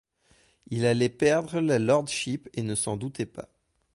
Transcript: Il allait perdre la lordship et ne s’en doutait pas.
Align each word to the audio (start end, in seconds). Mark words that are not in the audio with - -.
Il 0.71 0.87
allait 0.87 1.09
perdre 1.09 1.59
la 1.61 1.77
lordship 1.77 2.49
et 2.55 2.63
ne 2.63 2.73
s’en 2.73 2.97
doutait 2.97 3.27
pas. 3.27 3.49